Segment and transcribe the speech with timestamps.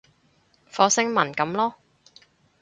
[0.71, 1.73] 火星文噉囉